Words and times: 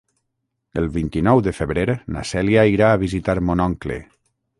El 0.81 0.87
vint-i-nou 0.95 1.41
de 1.47 1.53
febrer 1.57 1.83
na 2.15 2.23
Cèlia 2.29 2.63
irà 2.77 2.89
a 2.95 3.03
visitar 3.03 3.37
mon 3.51 3.63
oncle. 3.67 3.99